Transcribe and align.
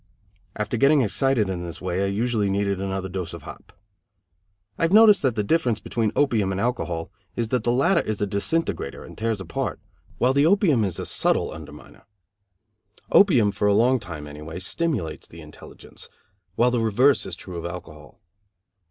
After 0.55 0.77
getting 0.77 1.03
excited 1.03 1.47
in 1.47 1.63
this 1.63 1.79
way 1.79 2.01
I 2.03 2.07
usually 2.07 2.49
needed 2.49 2.81
another 2.81 3.07
dose 3.07 3.35
of 3.35 3.43
hop. 3.43 3.71
I 4.75 4.81
have 4.81 4.91
noticed 4.91 5.21
that 5.21 5.35
the 5.35 5.43
difference 5.43 5.79
between 5.79 6.11
opium 6.15 6.51
and 6.51 6.59
alcohol 6.59 7.11
is 7.35 7.49
that 7.49 7.63
the 7.63 7.71
latter 7.71 8.01
is 8.01 8.19
a 8.19 8.25
disintegrator 8.25 9.03
and 9.03 9.15
tears 9.15 9.39
apart, 9.39 9.79
while 10.17 10.33
the 10.33 10.47
opium 10.47 10.83
is 10.83 10.97
a 10.99 11.05
subtle 11.05 11.51
underminer. 11.51 12.05
Opium, 13.11 13.51
for 13.51 13.67
a 13.67 13.75
long 13.75 13.99
time 13.99 14.25
anyway, 14.25 14.57
stimulates 14.57 15.27
the 15.27 15.41
intelligence; 15.41 16.09
while 16.55 16.71
the 16.71 16.79
reverse 16.79 17.27
is 17.27 17.35
true 17.35 17.57
of 17.57 17.65
alcohol. 17.65 18.19